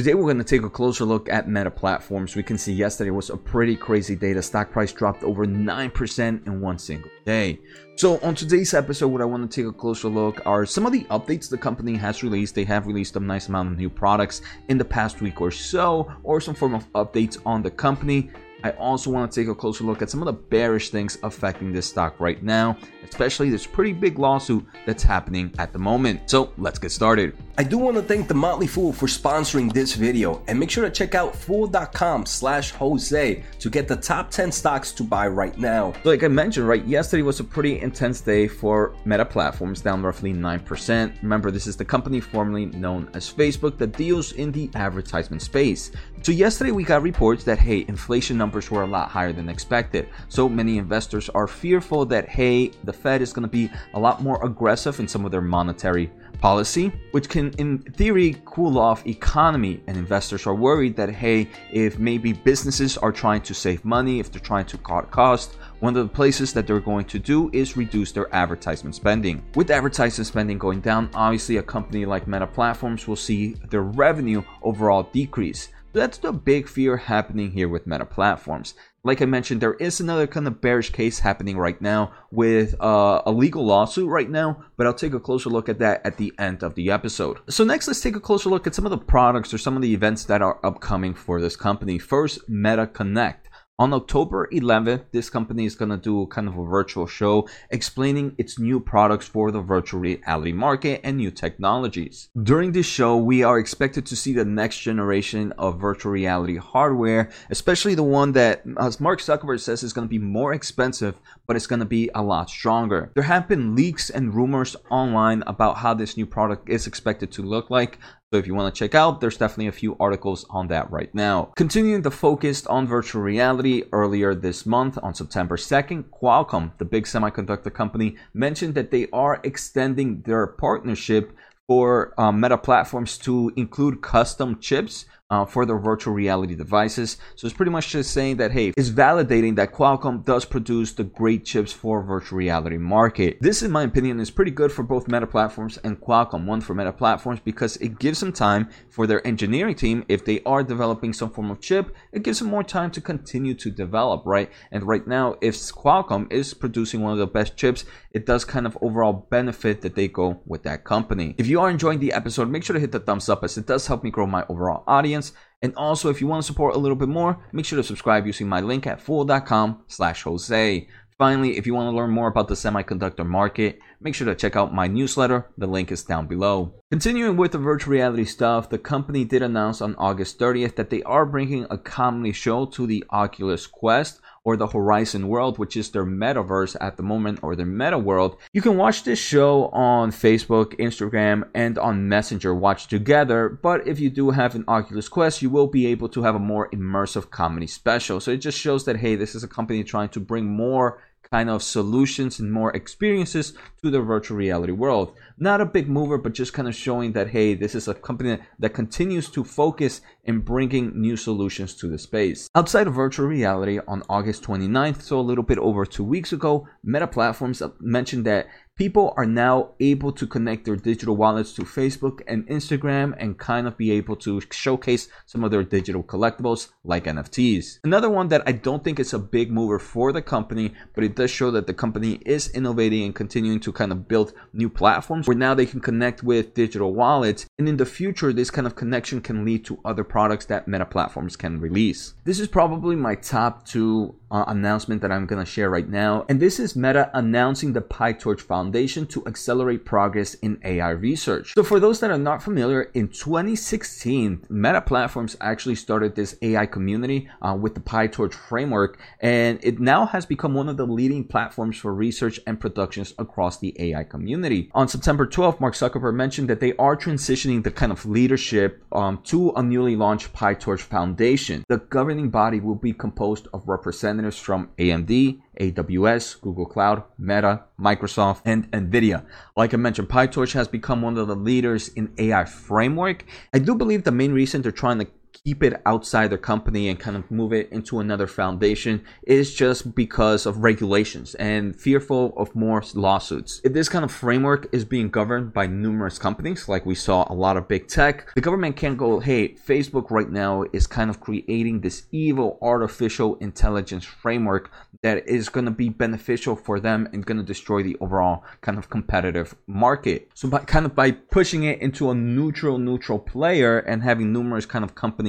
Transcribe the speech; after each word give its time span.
Today 0.00 0.14
we're 0.14 0.22
going 0.22 0.38
to 0.38 0.44
take 0.44 0.62
a 0.62 0.70
closer 0.70 1.04
look 1.04 1.28
at 1.28 1.46
Meta 1.46 1.70
Platforms. 1.70 2.34
We 2.34 2.42
can 2.42 2.56
see 2.56 2.72
yesterday 2.72 3.10
was 3.10 3.28
a 3.28 3.36
pretty 3.36 3.76
crazy 3.76 4.16
day. 4.16 4.32
The 4.32 4.42
stock 4.42 4.70
price 4.70 4.94
dropped 4.94 5.22
over 5.22 5.44
9% 5.44 6.46
in 6.46 6.60
one 6.62 6.78
single 6.78 7.10
day. 7.26 7.60
So 7.96 8.18
on 8.20 8.34
today's 8.34 8.72
episode, 8.72 9.08
what 9.08 9.20
I 9.20 9.26
want 9.26 9.50
to 9.50 9.54
take 9.54 9.68
a 9.68 9.76
closer 9.76 10.08
look 10.08 10.40
are 10.46 10.64
some 10.64 10.86
of 10.86 10.92
the 10.92 11.04
updates 11.10 11.50
the 11.50 11.58
company 11.58 11.96
has 11.96 12.22
released. 12.22 12.54
They 12.54 12.64
have 12.64 12.86
released 12.86 13.16
a 13.16 13.20
nice 13.20 13.50
amount 13.50 13.72
of 13.72 13.76
new 13.76 13.90
products 13.90 14.40
in 14.68 14.78
the 14.78 14.86
past 14.86 15.20
week 15.20 15.42
or 15.42 15.50
so, 15.50 16.10
or 16.22 16.40
some 16.40 16.54
form 16.54 16.74
of 16.74 16.90
updates 16.94 17.36
on 17.44 17.62
the 17.62 17.70
company. 17.70 18.30
I 18.64 18.70
also 18.72 19.10
want 19.10 19.30
to 19.30 19.40
take 19.40 19.48
a 19.48 19.54
closer 19.54 19.84
look 19.84 20.00
at 20.02 20.08
some 20.08 20.22
of 20.22 20.26
the 20.26 20.32
bearish 20.32 20.90
things 20.90 21.18
affecting 21.22 21.72
this 21.72 21.86
stock 21.86 22.18
right 22.18 22.42
now, 22.42 22.76
especially 23.06 23.50
this 23.50 23.66
pretty 23.66 23.92
big 23.92 24.18
lawsuit 24.18 24.64
that's 24.86 25.02
happening 25.02 25.52
at 25.58 25.72
the 25.72 25.78
moment. 25.78 26.28
So 26.28 26.52
let's 26.58 26.78
get 26.78 26.90
started. 26.90 27.36
I 27.58 27.64
do 27.64 27.76
want 27.76 27.96
to 27.96 28.02
thank 28.02 28.28
The 28.28 28.34
Motley 28.34 28.66
Fool 28.66 28.92
for 28.92 29.06
sponsoring 29.06 29.72
this 29.72 29.94
video 29.94 30.42
and 30.46 30.58
make 30.58 30.70
sure 30.70 30.84
to 30.84 30.90
check 30.90 31.14
out 31.14 31.36
fool.com 31.36 32.24
slash 32.24 32.70
Jose 32.70 33.44
to 33.58 33.70
get 33.70 33.86
the 33.86 33.96
top 33.96 34.30
10 34.30 34.50
stocks 34.50 34.92
to 34.92 35.02
buy 35.02 35.26
right 35.26 35.58
now. 35.58 35.92
Like 36.04 36.22
I 36.22 36.28
mentioned, 36.28 36.66
right, 36.66 36.84
yesterday 36.86 37.22
was 37.22 37.40
a 37.40 37.44
pretty 37.44 37.80
intense 37.80 38.20
day 38.20 38.48
for 38.48 38.94
Meta 39.04 39.24
Platforms, 39.24 39.82
down 39.82 40.02
roughly 40.02 40.32
9%. 40.32 41.22
Remember, 41.22 41.50
this 41.50 41.66
is 41.66 41.76
the 41.76 41.84
company 41.84 42.20
formerly 42.20 42.66
known 42.66 43.10
as 43.14 43.30
Facebook 43.30 43.76
that 43.78 43.96
deals 43.96 44.32
in 44.32 44.52
the 44.52 44.70
advertisement 44.74 45.42
space. 45.42 45.90
So 46.22 46.32
yesterday 46.32 46.70
we 46.70 46.84
got 46.84 47.02
reports 47.02 47.44
that, 47.44 47.58
hey, 47.58 47.84
inflation 47.88 48.38
numbers 48.38 48.70
were 48.70 48.82
a 48.82 48.86
lot 48.86 49.10
higher 49.10 49.32
than 49.32 49.48
expected. 49.48 50.08
So 50.28 50.48
many 50.48 50.78
investors 50.78 51.28
are 51.30 51.48
fearful 51.48 52.06
that, 52.06 52.28
hey, 52.28 52.70
the 52.84 52.92
Fed 52.92 53.20
is 53.20 53.32
going 53.32 53.42
to 53.42 53.48
be 53.48 53.70
a 53.94 54.00
lot 54.00 54.22
more 54.22 54.42
aggressive 54.44 55.00
in 55.00 55.08
some 55.08 55.24
of 55.24 55.30
their 55.30 55.40
monetary 55.40 56.10
policy, 56.40 56.92
which 57.12 57.28
can, 57.28 57.52
in 57.58 57.78
theory, 57.78 58.40
cool 58.44 58.78
off 58.78 59.06
economy. 59.06 59.82
And 59.86 59.96
investors 59.96 60.46
are 60.46 60.54
worried 60.54 60.96
that, 60.96 61.10
hey, 61.10 61.48
if 61.72 61.98
maybe 61.98 62.32
businesses 62.32 62.96
are 62.98 63.12
trying 63.12 63.42
to 63.42 63.54
save 63.54 63.84
money, 63.84 64.18
if 64.18 64.32
they're 64.32 64.40
trying 64.40 64.66
to 64.66 64.78
cut 64.78 65.10
costs, 65.10 65.56
one 65.80 65.96
of 65.96 66.06
the 66.06 66.14
places 66.14 66.52
that 66.52 66.66
they're 66.66 66.80
going 66.80 67.06
to 67.06 67.18
do 67.18 67.50
is 67.52 67.76
reduce 67.76 68.12
their 68.12 68.34
advertisement 68.34 68.94
spending. 68.94 69.42
With 69.54 69.70
advertisement 69.70 70.26
spending 70.26 70.58
going 70.58 70.80
down, 70.80 71.10
obviously 71.14 71.58
a 71.58 71.62
company 71.62 72.04
like 72.06 72.26
Meta 72.26 72.46
Platforms 72.46 73.06
will 73.06 73.16
see 73.16 73.54
their 73.70 73.82
revenue 73.82 74.42
overall 74.62 75.04
decrease. 75.12 75.68
That's 75.92 76.18
the 76.18 76.32
big 76.32 76.68
fear 76.68 76.96
happening 76.96 77.50
here 77.50 77.68
with 77.68 77.86
Meta 77.86 78.04
platforms. 78.04 78.74
Like 79.02 79.22
I 79.22 79.24
mentioned, 79.24 79.62
there 79.62 79.74
is 79.74 79.98
another 79.98 80.26
kind 80.26 80.46
of 80.46 80.60
bearish 80.60 80.90
case 80.90 81.20
happening 81.20 81.56
right 81.56 81.80
now 81.80 82.12
with 82.30 82.74
uh, 82.80 83.22
a 83.24 83.32
legal 83.32 83.64
lawsuit 83.64 84.08
right 84.08 84.28
now, 84.28 84.64
but 84.76 84.86
I'll 84.86 84.92
take 84.92 85.14
a 85.14 85.20
closer 85.20 85.48
look 85.48 85.70
at 85.70 85.78
that 85.78 86.04
at 86.04 86.18
the 86.18 86.34
end 86.38 86.62
of 86.62 86.74
the 86.74 86.90
episode. 86.90 87.38
So, 87.48 87.64
next, 87.64 87.88
let's 87.88 88.02
take 88.02 88.16
a 88.16 88.20
closer 88.20 88.50
look 88.50 88.66
at 88.66 88.74
some 88.74 88.84
of 88.84 88.90
the 88.90 88.98
products 88.98 89.54
or 89.54 89.58
some 89.58 89.74
of 89.74 89.80
the 89.80 89.94
events 89.94 90.24
that 90.24 90.42
are 90.42 90.60
upcoming 90.62 91.14
for 91.14 91.40
this 91.40 91.56
company. 91.56 91.98
First, 91.98 92.46
Meta 92.48 92.86
Connect. 92.86 93.49
On 93.80 93.94
October 93.94 94.46
11th, 94.52 95.04
this 95.10 95.30
company 95.30 95.64
is 95.64 95.74
going 95.74 95.88
to 95.88 95.96
do 95.96 96.26
kind 96.26 96.46
of 96.46 96.58
a 96.58 96.66
virtual 96.66 97.06
show 97.06 97.48
explaining 97.70 98.34
its 98.36 98.58
new 98.58 98.78
products 98.78 99.26
for 99.26 99.50
the 99.50 99.62
virtual 99.62 100.00
reality 100.00 100.52
market 100.52 101.00
and 101.02 101.16
new 101.16 101.30
technologies. 101.30 102.28
During 102.42 102.72
this 102.72 102.84
show, 102.84 103.16
we 103.16 103.42
are 103.42 103.58
expected 103.58 104.04
to 104.04 104.16
see 104.16 104.34
the 104.34 104.44
next 104.44 104.80
generation 104.80 105.54
of 105.56 105.80
virtual 105.80 106.12
reality 106.12 106.58
hardware, 106.58 107.30
especially 107.48 107.94
the 107.94 108.02
one 108.02 108.32
that, 108.32 108.64
as 108.78 109.00
Mark 109.00 109.20
Zuckerberg 109.20 109.60
says, 109.60 109.82
is 109.82 109.94
going 109.94 110.06
to 110.06 110.10
be 110.10 110.18
more 110.18 110.52
expensive, 110.52 111.18
but 111.46 111.56
it's 111.56 111.66
going 111.66 111.80
to 111.80 111.86
be 111.86 112.10
a 112.14 112.22
lot 112.22 112.50
stronger. 112.50 113.10
There 113.14 113.22
have 113.22 113.48
been 113.48 113.74
leaks 113.74 114.10
and 114.10 114.34
rumors 114.34 114.76
online 114.90 115.42
about 115.46 115.78
how 115.78 115.94
this 115.94 116.18
new 116.18 116.26
product 116.26 116.68
is 116.68 116.86
expected 116.86 117.32
to 117.32 117.42
look 117.42 117.70
like. 117.70 117.98
So 118.32 118.38
if 118.38 118.46
you 118.46 118.54
want 118.54 118.72
to 118.72 118.78
check 118.78 118.94
out, 118.94 119.20
there's 119.20 119.36
definitely 119.36 119.66
a 119.66 119.72
few 119.72 119.96
articles 119.98 120.46
on 120.50 120.68
that 120.68 120.88
right 120.92 121.12
now. 121.12 121.50
Continuing 121.56 122.02
the 122.02 122.12
focus 122.12 122.64
on 122.66 122.86
virtual 122.86 123.22
reality, 123.22 123.82
earlier 123.90 124.36
this 124.36 124.64
month 124.64 124.96
on 125.02 125.14
September 125.14 125.56
2nd, 125.56 126.04
Qualcomm, 126.10 126.70
the 126.78 126.84
big 126.84 127.06
semiconductor 127.06 127.74
company, 127.74 128.16
mentioned 128.32 128.76
that 128.76 128.92
they 128.92 129.08
are 129.12 129.40
extending 129.42 130.22
their 130.22 130.46
partnership 130.46 131.36
for 131.66 132.14
um, 132.18 132.40
Meta 132.40 132.56
platforms 132.56 133.18
to 133.18 133.52
include 133.56 134.00
custom 134.00 134.60
chips 134.60 135.06
uh, 135.30 135.44
for 135.44 135.64
their 135.64 135.78
virtual 135.78 136.12
reality 136.12 136.54
devices. 136.54 137.16
So 137.36 137.46
it's 137.46 137.56
pretty 137.56 137.70
much 137.70 137.88
just 137.88 138.12
saying 138.12 138.36
that, 138.38 138.50
hey, 138.50 138.72
it's 138.76 138.90
validating 138.90 139.56
that 139.56 139.72
Qualcomm 139.72 140.24
does 140.24 140.44
produce 140.44 140.92
the 140.92 141.04
great 141.04 141.44
chips 141.44 141.72
for 141.72 142.02
virtual 142.02 142.38
reality 142.38 142.78
market. 142.78 143.38
This, 143.40 143.62
in 143.62 143.70
my 143.70 143.84
opinion, 143.84 144.20
is 144.20 144.30
pretty 144.30 144.50
good 144.50 144.72
for 144.72 144.82
both 144.82 145.08
Meta 145.08 145.26
platforms 145.26 145.78
and 145.78 146.00
Qualcomm. 146.00 146.46
One 146.46 146.60
for 146.60 146.74
Meta 146.74 146.92
platforms 146.92 147.40
because 147.40 147.76
it 147.76 147.98
gives 147.98 148.20
them 148.20 148.32
time 148.32 148.68
for 148.88 149.06
their 149.06 149.24
engineering 149.26 149.74
team. 149.74 150.04
If 150.08 150.24
they 150.24 150.42
are 150.44 150.62
developing 150.62 151.12
some 151.12 151.30
form 151.30 151.50
of 151.50 151.60
chip, 151.60 151.94
it 152.12 152.22
gives 152.22 152.40
them 152.40 152.48
more 152.48 152.64
time 152.64 152.90
to 152.92 153.00
continue 153.00 153.54
to 153.54 153.70
develop, 153.70 154.26
right? 154.26 154.50
And 154.72 154.84
right 154.84 155.06
now, 155.06 155.36
if 155.40 155.54
Qualcomm 155.54 156.30
is 156.32 156.54
producing 156.54 157.02
one 157.02 157.12
of 157.12 157.18
the 157.18 157.26
best 157.26 157.56
chips, 157.56 157.84
it 158.12 158.26
does 158.26 158.44
kind 158.44 158.66
of 158.66 158.76
overall 158.80 159.12
benefit 159.30 159.82
that 159.82 159.94
they 159.94 160.08
go 160.08 160.40
with 160.44 160.64
that 160.64 160.84
company. 160.84 161.34
If 161.38 161.46
you 161.46 161.60
are 161.60 161.70
enjoying 161.70 162.00
the 162.00 162.12
episode, 162.12 162.50
make 162.50 162.64
sure 162.64 162.74
to 162.74 162.80
hit 162.80 162.90
the 162.90 162.98
thumbs 162.98 163.28
up 163.28 163.44
as 163.44 163.56
it 163.56 163.66
does 163.66 163.86
help 163.86 164.02
me 164.02 164.10
grow 164.10 164.26
my 164.26 164.44
overall 164.48 164.82
audience 164.88 165.19
audience. 165.20 165.38
And 165.62 165.74
also, 165.76 166.08
if 166.08 166.20
you 166.20 166.26
want 166.26 166.42
to 166.42 166.46
support 166.46 166.74
a 166.74 166.78
little 166.78 166.96
bit 166.96 167.08
more, 167.08 167.38
make 167.52 167.66
sure 167.66 167.76
to 167.76 167.84
subscribe 167.84 168.26
using 168.26 168.48
my 168.48 168.60
link 168.60 168.86
at 168.86 169.00
fool.com 169.00 169.82
slash 169.88 170.22
Jose. 170.22 170.88
Finally, 171.18 171.58
if 171.58 171.66
you 171.66 171.74
want 171.74 171.86
to 171.86 171.94
learn 171.94 172.10
more 172.10 172.28
about 172.28 172.48
the 172.48 172.54
semiconductor 172.54 173.26
market, 173.26 173.78
make 174.00 174.14
sure 174.14 174.26
to 174.26 174.34
check 174.34 174.56
out 174.56 174.72
my 174.72 174.86
newsletter. 174.86 175.50
The 175.58 175.66
link 175.66 175.92
is 175.92 176.02
down 176.02 176.26
below. 176.26 176.72
Continuing 176.90 177.36
with 177.36 177.52
the 177.52 177.58
virtual 177.58 177.92
reality 177.92 178.24
stuff, 178.24 178.70
the 178.70 178.78
company 178.78 179.26
did 179.26 179.42
announce 179.42 179.82
on 179.82 179.94
August 179.96 180.38
30th 180.38 180.76
that 180.76 180.88
they 180.88 181.02
are 181.02 181.26
bringing 181.26 181.66
a 181.68 181.76
comedy 181.76 182.32
show 182.32 182.64
to 182.64 182.86
the 182.86 183.04
Oculus 183.10 183.66
Quest 183.66 184.22
or 184.44 184.56
the 184.56 184.66
Horizon 184.66 185.28
World, 185.28 185.58
which 185.58 185.76
is 185.76 185.90
their 185.90 186.06
metaverse 186.06 186.76
at 186.80 186.96
the 186.96 187.02
moment, 187.02 187.40
or 187.42 187.54
their 187.54 187.66
meta 187.66 187.98
world. 187.98 188.36
You 188.52 188.62
can 188.62 188.76
watch 188.76 189.04
this 189.04 189.18
show 189.18 189.66
on 189.66 190.10
Facebook, 190.10 190.76
Instagram, 190.78 191.48
and 191.54 191.78
on 191.78 192.08
Messenger 192.08 192.54
watch 192.54 192.86
together. 192.86 193.48
But 193.48 193.86
if 193.86 194.00
you 194.00 194.08
do 194.08 194.30
have 194.30 194.54
an 194.54 194.64
Oculus 194.66 195.08
Quest, 195.08 195.42
you 195.42 195.50
will 195.50 195.66
be 195.66 195.86
able 195.86 196.08
to 196.10 196.22
have 196.22 196.34
a 196.34 196.38
more 196.38 196.70
immersive 196.70 197.30
comedy 197.30 197.66
special. 197.66 198.20
So 198.20 198.30
it 198.30 198.38
just 198.38 198.58
shows 198.58 198.84
that, 198.86 198.96
hey, 198.96 199.14
this 199.16 199.34
is 199.34 199.44
a 199.44 199.48
company 199.48 199.84
trying 199.84 200.08
to 200.10 200.20
bring 200.20 200.46
more 200.46 201.02
kind 201.32 201.48
of 201.48 201.62
solutions 201.62 202.40
and 202.40 202.52
more 202.52 202.74
experiences 202.74 203.52
to 203.82 203.90
the 203.90 204.00
virtual 204.00 204.36
reality 204.36 204.72
world. 204.72 205.14
Not 205.38 205.60
a 205.60 205.66
big 205.66 205.88
mover, 205.88 206.18
but 206.18 206.32
just 206.32 206.52
kind 206.52 206.66
of 206.66 206.74
showing 206.74 207.12
that, 207.12 207.28
hey, 207.28 207.54
this 207.54 207.74
is 207.74 207.86
a 207.86 207.94
company 207.94 208.38
that 208.58 208.74
continues 208.74 209.30
to 209.30 209.44
focus 209.44 210.00
in 210.24 210.40
bringing 210.40 211.00
new 211.00 211.16
solutions 211.16 211.74
to 211.76 211.86
the 211.86 211.98
space. 211.98 212.50
Outside 212.54 212.88
of 212.88 212.94
virtual 212.94 213.26
reality, 213.26 213.78
on 213.86 214.02
August 214.08 214.42
29th, 214.42 215.02
so 215.02 215.20
a 215.20 215.22
little 215.22 215.44
bit 215.44 215.58
over 215.58 215.86
two 215.86 216.04
weeks 216.04 216.32
ago, 216.32 216.66
Meta 216.82 217.06
Platforms 217.06 217.62
mentioned 217.78 218.26
that 218.26 218.48
people 218.80 219.12
are 219.18 219.26
now 219.26 219.72
able 219.78 220.10
to 220.10 220.26
connect 220.26 220.64
their 220.64 220.74
digital 220.74 221.14
wallets 221.14 221.52
to 221.52 221.62
Facebook 221.62 222.22
and 222.26 222.46
Instagram 222.48 223.14
and 223.18 223.38
kind 223.38 223.66
of 223.66 223.76
be 223.76 223.90
able 223.90 224.16
to 224.16 224.40
showcase 224.50 225.06
some 225.26 225.44
of 225.44 225.50
their 225.50 225.62
digital 225.62 226.02
collectibles 226.02 226.70
like 226.82 227.04
NFTs. 227.04 227.80
Another 227.84 228.08
one 228.08 228.28
that 228.28 228.42
I 228.46 228.52
don't 228.52 228.82
think 228.82 228.98
is 228.98 229.12
a 229.12 229.18
big 229.18 229.52
mover 229.52 229.78
for 229.78 230.12
the 230.12 230.22
company, 230.22 230.72
but 230.94 231.04
it 231.04 231.14
does 231.14 231.30
show 231.30 231.50
that 231.50 231.66
the 231.66 231.74
company 231.74 232.20
is 232.24 232.48
innovating 232.48 233.04
and 233.04 233.14
continuing 233.14 233.60
to 233.60 233.70
kind 233.70 233.92
of 233.92 234.08
build 234.08 234.32
new 234.54 234.70
platforms 234.70 235.28
where 235.28 235.36
now 235.36 235.52
they 235.52 235.66
can 235.66 235.80
connect 235.80 236.22
with 236.22 236.54
digital 236.54 236.94
wallets. 236.94 237.44
And 237.58 237.68
in 237.68 237.76
the 237.76 237.84
future, 237.84 238.32
this 238.32 238.50
kind 238.50 238.66
of 238.66 238.76
connection 238.76 239.20
can 239.20 239.44
lead 239.44 239.62
to 239.66 239.78
other 239.84 240.04
products 240.04 240.46
that 240.46 240.66
Meta 240.66 240.86
platforms 240.86 241.36
can 241.36 241.60
release. 241.60 242.14
This 242.24 242.40
is 242.40 242.48
probably 242.48 242.96
my 242.96 243.14
top 243.14 243.66
two 243.66 244.14
uh, 244.30 244.44
announcement 244.46 245.02
that 245.02 245.12
I'm 245.12 245.26
going 245.26 245.44
to 245.44 245.50
share 245.50 245.68
right 245.68 245.88
now. 245.88 246.24
And 246.30 246.40
this 246.40 246.58
is 246.58 246.74
Meta 246.74 247.10
announcing 247.12 247.74
the 247.74 247.82
PyTorch 247.82 248.40
Foundation 248.40 248.69
to 248.70 249.26
accelerate 249.26 249.84
progress 249.84 250.34
in 250.34 250.60
AI 250.64 250.90
research. 250.90 251.54
So, 251.54 251.62
for 251.62 251.80
those 251.80 252.00
that 252.00 252.10
are 252.10 252.18
not 252.18 252.42
familiar, 252.42 252.82
in 252.94 253.08
2016, 253.08 254.46
Meta 254.48 254.80
Platforms 254.80 255.36
actually 255.40 255.74
started 255.74 256.14
this 256.14 256.36
AI 256.42 256.66
community 256.66 257.28
uh, 257.42 257.56
with 257.58 257.74
the 257.74 257.80
PyTorch 257.80 258.32
framework, 258.32 258.98
and 259.20 259.58
it 259.62 259.80
now 259.80 260.06
has 260.06 260.26
become 260.26 260.54
one 260.54 260.68
of 260.68 260.76
the 260.76 260.86
leading 260.86 261.24
platforms 261.24 261.76
for 261.76 261.94
research 261.94 262.40
and 262.46 262.60
productions 262.60 263.14
across 263.18 263.58
the 263.58 263.74
AI 263.78 264.04
community. 264.04 264.70
On 264.74 264.88
September 264.88 265.26
12th, 265.26 265.60
Mark 265.60 265.74
Zuckerberg 265.74 266.14
mentioned 266.14 266.48
that 266.48 266.60
they 266.60 266.74
are 266.76 266.96
transitioning 266.96 267.62
the 267.62 267.70
kind 267.70 267.92
of 267.92 268.06
leadership 268.06 268.82
um, 268.92 269.20
to 269.24 269.50
a 269.52 269.62
newly 269.62 269.96
launched 269.96 270.32
PyTorch 270.32 270.80
Foundation. 270.80 271.64
The 271.68 271.78
governing 271.78 272.30
body 272.30 272.60
will 272.60 272.74
be 272.74 272.92
composed 272.92 273.48
of 273.52 273.68
representatives 273.68 274.38
from 274.38 274.70
AMD, 274.78 275.40
AWS, 275.58 276.40
Google 276.40 276.66
Cloud, 276.66 277.02
Meta, 277.18 277.64
Microsoft, 277.78 278.42
and 278.44 278.70
NVIDIA. 278.70 279.24
Like 279.56 279.74
I 279.74 279.76
mentioned, 279.76 280.08
PyTorch 280.08 280.52
has 280.52 280.68
become 280.68 281.02
one 281.02 281.18
of 281.18 281.28
the 281.28 281.36
leaders 281.36 281.88
in 281.88 282.12
AI 282.18 282.44
framework. 282.44 283.24
I 283.52 283.58
do 283.58 283.74
believe 283.74 284.04
the 284.04 284.12
main 284.12 284.32
reason 284.32 284.62
they're 284.62 284.72
trying 284.72 284.98
to 285.00 285.06
keep 285.32 285.62
it 285.62 285.80
outside 285.86 286.28
their 286.28 286.38
company 286.38 286.88
and 286.88 286.98
kind 286.98 287.16
of 287.16 287.30
move 287.30 287.52
it 287.52 287.70
into 287.70 288.00
another 288.00 288.26
foundation 288.26 289.02
is 289.22 289.54
just 289.54 289.94
because 289.94 290.46
of 290.46 290.58
regulations 290.58 291.34
and 291.36 291.74
fearful 291.76 292.34
of 292.36 292.54
more 292.54 292.82
lawsuits. 292.94 293.60
If 293.64 293.72
this 293.72 293.88
kind 293.88 294.04
of 294.04 294.12
framework 294.12 294.68
is 294.72 294.84
being 294.84 295.10
governed 295.10 295.52
by 295.52 295.66
numerous 295.66 296.18
companies, 296.18 296.68
like 296.68 296.84
we 296.84 296.94
saw 296.94 297.26
a 297.30 297.34
lot 297.34 297.56
of 297.56 297.68
big 297.68 297.88
tech, 297.88 298.32
the 298.34 298.40
government 298.40 298.76
can't 298.76 298.98
go, 298.98 299.20
hey, 299.20 299.54
Facebook 299.54 300.10
right 300.10 300.30
now 300.30 300.64
is 300.72 300.86
kind 300.86 301.10
of 301.10 301.20
creating 301.20 301.80
this 301.80 302.06
evil 302.12 302.58
artificial 302.60 303.36
intelligence 303.36 304.04
framework 304.04 304.70
that 305.02 305.26
is 305.26 305.48
going 305.48 305.64
to 305.64 305.70
be 305.70 305.88
beneficial 305.88 306.56
for 306.56 306.78
them 306.80 307.08
and 307.12 307.24
going 307.24 307.38
to 307.38 307.44
destroy 307.44 307.82
the 307.82 307.96
overall 308.00 308.44
kind 308.60 308.76
of 308.78 308.90
competitive 308.90 309.54
market. 309.66 310.30
So 310.34 310.48
by 310.48 310.60
kind 310.60 310.84
of 310.84 310.94
by 310.94 311.12
pushing 311.12 311.64
it 311.64 311.80
into 311.80 312.10
a 312.10 312.14
neutral 312.14 312.78
neutral 312.78 313.18
player 313.18 313.78
and 313.78 314.02
having 314.02 314.32
numerous 314.32 314.66
kind 314.66 314.84
of 314.84 314.94
companies 314.94 315.19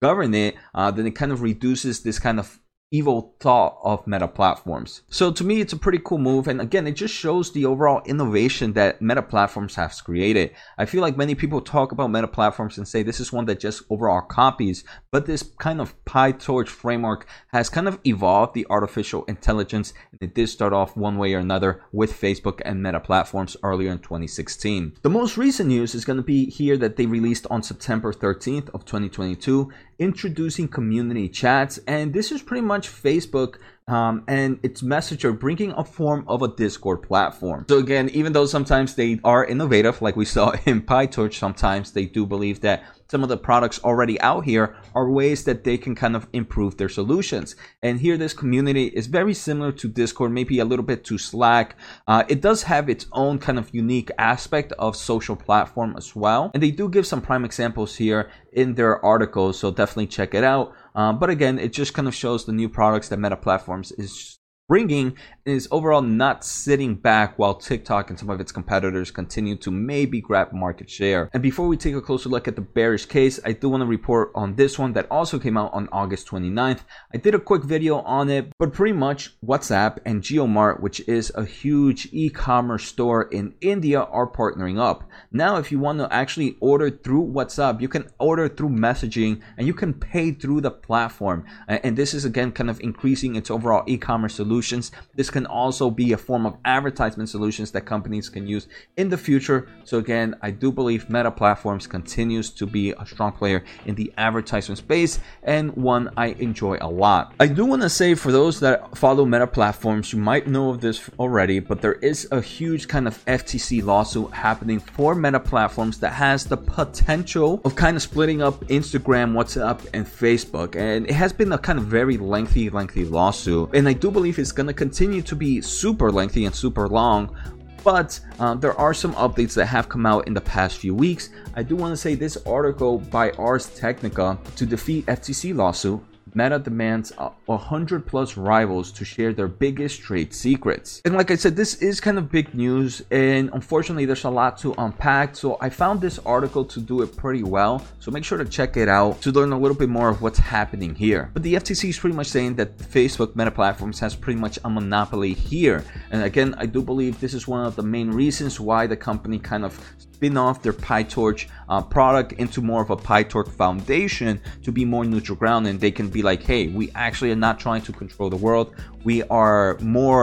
govern 0.00 0.34
it, 0.34 0.56
uh, 0.74 0.90
then 0.90 1.06
it 1.06 1.12
kind 1.12 1.32
of 1.32 1.42
reduces 1.42 2.02
this 2.02 2.18
kind 2.18 2.38
of 2.38 2.60
evil 2.90 3.34
thought 3.38 3.78
of 3.84 4.06
meta 4.06 4.26
platforms. 4.26 5.02
So 5.10 5.30
to 5.32 5.44
me, 5.44 5.60
it's 5.60 5.72
a 5.72 5.78
pretty 5.78 6.00
cool 6.02 6.18
move. 6.18 6.48
And 6.48 6.60
again, 6.60 6.86
it 6.86 6.92
just 6.92 7.14
shows 7.14 7.52
the 7.52 7.66
overall 7.66 8.02
innovation 8.06 8.72
that 8.72 9.02
meta 9.02 9.22
platforms 9.22 9.74
have 9.74 9.94
created. 10.02 10.54
I 10.78 10.86
feel 10.86 11.02
like 11.02 11.16
many 11.16 11.34
people 11.34 11.60
talk 11.60 11.92
about 11.92 12.10
meta 12.10 12.28
platforms 12.28 12.78
and 12.78 12.88
say 12.88 13.02
this 13.02 13.20
is 13.20 13.32
one 13.32 13.44
that 13.46 13.60
just 13.60 13.82
overall 13.90 14.22
copies, 14.22 14.84
but 15.10 15.26
this 15.26 15.42
kind 15.58 15.80
of 15.80 16.02
PyTorch 16.04 16.68
framework 16.68 17.26
has 17.48 17.68
kind 17.68 17.88
of 17.88 17.98
evolved 18.04 18.54
the 18.54 18.66
artificial 18.70 19.24
intelligence. 19.26 19.92
And 20.12 20.22
it 20.22 20.34
did 20.34 20.48
start 20.48 20.72
off 20.72 20.96
one 20.96 21.18
way 21.18 21.34
or 21.34 21.38
another 21.38 21.82
with 21.92 22.18
Facebook 22.18 22.60
and 22.64 22.82
meta 22.82 23.00
platforms 23.00 23.56
earlier 23.62 23.90
in 23.92 23.98
2016. 23.98 24.96
The 25.02 25.10
most 25.10 25.36
recent 25.36 25.68
news 25.68 25.94
is 25.94 26.04
going 26.04 26.16
to 26.16 26.22
be 26.22 26.48
here 26.48 26.78
that 26.78 26.96
they 26.96 27.06
released 27.06 27.46
on 27.50 27.62
September 27.62 28.12
13th 28.12 28.70
of 28.70 28.84
2022 28.84 29.70
introducing 29.98 30.68
community 30.68 31.28
chats. 31.28 31.78
And 31.86 32.12
this 32.12 32.30
is 32.32 32.42
pretty 32.42 32.64
much 32.64 32.88
Facebook 32.88 33.56
um, 33.88 34.24
and 34.28 34.60
its 34.62 34.82
messenger 34.82 35.32
bringing 35.32 35.72
a 35.72 35.84
form 35.84 36.24
of 36.28 36.42
a 36.42 36.48
Discord 36.48 37.02
platform. 37.02 37.64
So 37.68 37.78
again, 37.78 38.10
even 38.10 38.32
though 38.32 38.46
sometimes 38.46 38.94
they 38.94 39.18
are 39.24 39.44
innovative, 39.44 40.00
like 40.02 40.14
we 40.14 40.24
saw 40.24 40.52
in 40.66 40.82
PyTorch, 40.82 41.34
sometimes 41.34 41.92
they 41.92 42.04
do 42.04 42.26
believe 42.26 42.60
that 42.60 42.84
some 43.10 43.22
of 43.22 43.30
the 43.30 43.36
products 43.38 43.80
already 43.82 44.20
out 44.20 44.44
here 44.44 44.76
are 44.94 45.10
ways 45.10 45.44
that 45.44 45.64
they 45.64 45.78
can 45.78 45.94
kind 45.94 46.14
of 46.14 46.28
improve 46.32 46.76
their 46.76 46.90
solutions. 46.90 47.56
And 47.82 48.00
here, 48.00 48.18
this 48.18 48.34
community 48.34 48.86
is 48.88 49.06
very 49.06 49.32
similar 49.32 49.72
to 49.72 49.88
Discord, 49.88 50.30
maybe 50.30 50.58
a 50.58 50.64
little 50.64 50.84
bit 50.84 51.04
to 51.04 51.16
Slack. 51.16 51.76
Uh, 52.06 52.24
it 52.28 52.42
does 52.42 52.64
have 52.64 52.90
its 52.90 53.06
own 53.12 53.38
kind 53.38 53.58
of 53.58 53.74
unique 53.74 54.10
aspect 54.18 54.72
of 54.72 54.94
social 54.94 55.36
platform 55.36 55.94
as 55.96 56.14
well. 56.14 56.50
And 56.52 56.62
they 56.62 56.70
do 56.70 56.88
give 56.88 57.06
some 57.06 57.22
prime 57.22 57.46
examples 57.46 57.96
here 57.96 58.30
in 58.52 58.74
their 58.74 59.02
articles, 59.04 59.58
so 59.58 59.70
definitely 59.70 60.08
check 60.08 60.34
it 60.34 60.44
out. 60.44 60.74
Um, 60.94 61.18
but 61.18 61.30
again, 61.30 61.58
it 61.58 61.72
just 61.72 61.94
kind 61.94 62.08
of 62.08 62.14
shows 62.14 62.44
the 62.44 62.52
new 62.52 62.68
products 62.68 63.08
that 63.08 63.18
Meta 63.18 63.36
Platforms 63.36 63.92
is 63.92 64.38
bringing 64.68 65.16
is 65.46 65.66
overall 65.70 66.02
not 66.02 66.44
sitting 66.44 66.94
back 66.94 67.38
while 67.38 67.54
TikTok 67.54 68.10
and 68.10 68.18
some 68.18 68.28
of 68.28 68.38
its 68.38 68.52
competitors 68.52 69.10
continue 69.10 69.56
to 69.56 69.70
maybe 69.70 70.20
grab 70.20 70.52
market 70.52 70.90
share. 70.90 71.30
And 71.32 71.42
before 71.42 71.66
we 71.66 71.78
take 71.78 71.94
a 71.94 72.02
closer 72.02 72.28
look 72.28 72.46
at 72.46 72.54
the 72.54 72.60
bearish 72.60 73.06
case, 73.06 73.40
I 73.46 73.52
do 73.52 73.70
want 73.70 73.80
to 73.80 73.86
report 73.86 74.30
on 74.34 74.56
this 74.56 74.78
one 74.78 74.92
that 74.92 75.10
also 75.10 75.38
came 75.38 75.56
out 75.56 75.72
on 75.72 75.88
August 75.90 76.28
29th. 76.28 76.80
I 77.14 77.16
did 77.16 77.34
a 77.34 77.38
quick 77.38 77.64
video 77.64 78.00
on 78.00 78.28
it, 78.28 78.52
but 78.58 78.74
pretty 78.74 78.92
much 78.92 79.40
WhatsApp 79.40 80.00
and 80.04 80.22
JioMart, 80.22 80.80
which 80.80 81.00
is 81.08 81.32
a 81.34 81.46
huge 81.46 82.08
e-commerce 82.12 82.84
store 82.84 83.22
in 83.22 83.54
India, 83.62 84.02
are 84.02 84.30
partnering 84.30 84.78
up. 84.78 85.08
Now, 85.32 85.56
if 85.56 85.72
you 85.72 85.78
want 85.78 85.98
to 86.00 86.12
actually 86.12 86.58
order 86.60 86.90
through 86.90 87.32
WhatsApp, 87.32 87.80
you 87.80 87.88
can 87.88 88.10
order 88.18 88.50
through 88.50 88.68
messaging 88.68 89.40
and 89.56 89.66
you 89.66 89.72
can 89.72 89.94
pay 89.94 90.32
through 90.32 90.60
the 90.60 90.70
platform. 90.70 91.46
And 91.68 91.96
this 91.96 92.12
is 92.12 92.26
again 92.26 92.52
kind 92.52 92.68
of 92.68 92.80
increasing 92.80 93.34
its 93.34 93.50
overall 93.50 93.84
e-commerce 93.86 94.34
solutions. 94.58 94.90
This 95.14 95.30
can 95.30 95.46
also 95.46 95.88
be 95.90 96.12
a 96.12 96.16
form 96.16 96.44
of 96.44 96.56
advertisement 96.64 97.28
solutions 97.28 97.70
that 97.72 97.82
companies 97.82 98.28
can 98.28 98.46
use 98.46 98.66
in 98.96 99.08
the 99.08 99.16
future. 99.16 99.68
So 99.84 99.98
again, 99.98 100.34
I 100.42 100.50
do 100.50 100.72
believe 100.72 101.08
Meta 101.08 101.30
Platforms 101.30 101.86
continues 101.86 102.50
to 102.50 102.66
be 102.66 102.92
a 102.92 103.06
strong 103.06 103.32
player 103.32 103.62
in 103.86 103.94
the 103.94 104.12
advertisement 104.18 104.78
space 104.78 105.20
and 105.44 105.74
one 105.76 106.10
I 106.16 106.28
enjoy 106.48 106.78
a 106.80 106.88
lot. 106.88 107.34
I 107.38 107.46
do 107.46 107.64
want 107.64 107.82
to 107.82 107.88
say 107.88 108.14
for 108.14 108.32
those 108.32 108.58
that 108.60 108.96
follow 108.96 109.24
Meta 109.24 109.46
Platforms, 109.46 110.12
you 110.12 110.18
might 110.18 110.48
know 110.48 110.70
of 110.70 110.80
this 110.80 111.08
already, 111.18 111.60
but 111.60 111.80
there 111.80 111.98
is 112.10 112.26
a 112.32 112.40
huge 112.40 112.88
kind 112.88 113.06
of 113.06 113.24
FTC 113.26 113.84
lawsuit 113.84 114.32
happening 114.32 114.80
for 114.80 115.14
Meta 115.14 115.40
Platforms 115.40 116.00
that 116.00 116.12
has 116.14 116.44
the 116.44 116.56
potential 116.56 117.60
of 117.64 117.76
kind 117.76 117.96
of 117.96 118.02
splitting 118.02 118.42
up 118.42 118.64
Instagram, 118.66 119.34
WhatsApp, 119.34 119.86
and 119.94 120.04
Facebook. 120.04 120.74
And 120.74 121.06
it 121.06 121.14
has 121.14 121.32
been 121.32 121.52
a 121.52 121.58
kind 121.58 121.78
of 121.78 121.84
very 121.86 122.16
lengthy, 122.16 122.70
lengthy 122.70 123.04
lawsuit. 123.04 123.70
And 123.74 123.88
I 123.88 123.92
do 123.92 124.10
believe 124.10 124.38
it's 124.38 124.47
going 124.52 124.66
to 124.66 124.72
continue 124.74 125.22
to 125.22 125.36
be 125.36 125.60
super 125.60 126.10
lengthy 126.10 126.44
and 126.44 126.54
super 126.54 126.88
long 126.88 127.36
but 127.84 128.20
uh, 128.38 128.54
there 128.54 128.78
are 128.78 128.92
some 128.92 129.14
updates 129.14 129.54
that 129.54 129.66
have 129.66 129.88
come 129.88 130.04
out 130.04 130.26
in 130.26 130.34
the 130.34 130.40
past 130.40 130.78
few 130.78 130.94
weeks. 130.94 131.30
I 131.54 131.62
do 131.62 131.76
want 131.76 131.92
to 131.92 131.96
say 131.96 132.14
this 132.14 132.36
article 132.44 132.98
by 132.98 133.30
Ars 133.32 133.66
Technica 133.74 134.38
to 134.56 134.66
defeat 134.66 135.06
FTC 135.06 135.54
lawsuit 135.54 136.02
Meta 136.38 136.60
demands 136.60 137.10
100 137.46 138.06
plus 138.06 138.36
rivals 138.36 138.92
to 138.92 139.04
share 139.04 139.32
their 139.32 139.48
biggest 139.48 140.00
trade 140.02 140.32
secrets. 140.32 141.02
And 141.04 141.14
like 141.16 141.32
I 141.32 141.34
said, 141.34 141.56
this 141.56 141.74
is 141.82 142.00
kind 142.00 142.16
of 142.16 142.30
big 142.30 142.54
news, 142.54 143.02
and 143.10 143.50
unfortunately, 143.52 144.04
there's 144.04 144.22
a 144.22 144.30
lot 144.30 144.56
to 144.58 144.72
unpack. 144.78 145.34
So 145.34 145.58
I 145.60 145.68
found 145.68 146.00
this 146.00 146.20
article 146.20 146.64
to 146.66 146.78
do 146.78 147.02
it 147.02 147.16
pretty 147.16 147.42
well. 147.42 147.84
So 147.98 148.12
make 148.12 148.22
sure 148.22 148.38
to 148.38 148.44
check 148.44 148.76
it 148.76 148.88
out 148.88 149.20
to 149.22 149.32
learn 149.32 149.50
a 149.50 149.58
little 149.58 149.76
bit 149.76 149.88
more 149.88 150.08
of 150.10 150.22
what's 150.22 150.38
happening 150.38 150.94
here. 150.94 151.28
But 151.34 151.42
the 151.42 151.54
FTC 151.54 151.88
is 151.88 151.98
pretty 151.98 152.14
much 152.14 152.28
saying 152.28 152.54
that 152.54 152.78
Facebook 152.78 153.34
Meta 153.34 153.50
Platforms 153.50 153.98
has 153.98 154.14
pretty 154.14 154.38
much 154.38 154.60
a 154.64 154.70
monopoly 154.70 155.32
here. 155.34 155.84
And 156.12 156.22
again, 156.22 156.54
I 156.56 156.66
do 156.66 156.82
believe 156.82 157.18
this 157.18 157.34
is 157.34 157.48
one 157.48 157.66
of 157.66 157.74
the 157.74 157.82
main 157.82 158.12
reasons 158.12 158.60
why 158.60 158.86
the 158.86 158.96
company 158.96 159.40
kind 159.40 159.64
of 159.64 159.76
spin 160.18 160.36
off 160.36 160.62
their 160.62 160.72
PyTorch 160.72 161.46
uh, 161.68 161.80
product 161.80 162.32
into 162.32 162.60
more 162.60 162.82
of 162.82 162.90
a 162.90 162.96
PyTorch 162.96 163.52
foundation 163.52 164.40
to 164.64 164.72
be 164.72 164.84
more 164.84 165.04
neutral 165.04 165.36
ground 165.36 165.68
and 165.68 165.78
they 165.78 165.92
can 165.92 166.08
be 166.08 166.22
like, 166.30 166.42
hey, 166.42 166.68
we 166.68 166.90
actually 166.94 167.30
are 167.34 167.42
not 167.48 167.56
trying 167.58 167.82
to 167.88 167.92
control 167.92 168.28
the 168.28 168.42
world. 168.46 168.66
We 169.04 169.16
are 169.42 169.78
more 169.80 170.22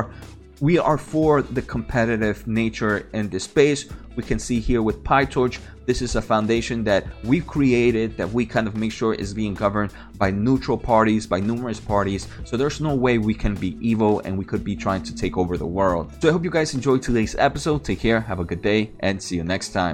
we 0.61 0.77
are 0.77 0.97
for 0.97 1.41
the 1.41 1.61
competitive 1.61 2.47
nature 2.47 2.97
in 3.11 3.29
this 3.29 3.43
space. 3.43 3.81
We 4.15 4.23
can 4.23 4.39
see 4.39 4.59
here 4.61 4.81
with 4.81 5.03
PyTorch, 5.03 5.59
this 5.85 6.01
is 6.01 6.15
a 6.15 6.21
foundation 6.21 6.77
that 6.85 7.05
we 7.23 7.41
created 7.41 8.15
that 8.17 8.29
we 8.37 8.45
kind 8.55 8.65
of 8.69 8.73
make 8.83 8.93
sure 8.99 9.13
is 9.13 9.33
being 9.33 9.53
governed 9.53 9.91
by 10.17 10.31
neutral 10.31 10.77
parties, 10.77 11.27
by 11.27 11.39
numerous 11.51 11.81
parties. 11.93 12.27
So 12.45 12.55
there's 12.55 12.79
no 12.79 12.95
way 12.95 13.17
we 13.17 13.35
can 13.43 13.53
be 13.55 13.71
evil 13.81 14.21
and 14.25 14.37
we 14.37 14.45
could 14.45 14.63
be 14.63 14.75
trying 14.75 15.03
to 15.03 15.13
take 15.13 15.35
over 15.37 15.57
the 15.57 15.71
world. 15.79 16.05
So 16.21 16.29
I 16.29 16.31
hope 16.31 16.43
you 16.45 16.55
guys 16.59 16.73
enjoyed 16.73 17.01
today's 17.01 17.35
episode. 17.35 17.83
Take 17.83 17.99
care, 17.99 18.21
have 18.21 18.39
a 18.39 18.47
good 18.51 18.61
day, 18.61 18.81
and 19.01 19.21
see 19.21 19.35
you 19.35 19.43
next 19.43 19.69
time. 19.81 19.93